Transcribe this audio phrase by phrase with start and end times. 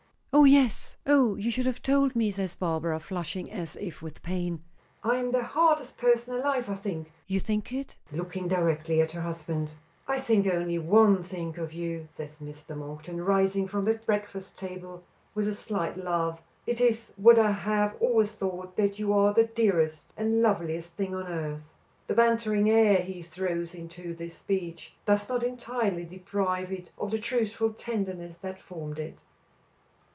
[0.33, 0.95] "Oh, yes.
[1.05, 4.59] Oh, you should have told me," says Barbara, flushing as if with pain.
[5.03, 7.11] "I am the hardest person alive, I think.
[7.27, 9.73] You think it?" looking directly at her husband.
[10.07, 12.77] "I think only one thing of you," says Mr.
[12.77, 15.03] Monkton, rising from the breakfast table
[15.35, 16.41] with a slight laugh.
[16.65, 21.13] "It is what I have always thought, that you are the dearest and loveliest thing
[21.13, 21.73] on earth."
[22.07, 27.19] The bantering air he throws into this speech does not entirely deprive it of the
[27.19, 29.21] truthful tenderness that formed it.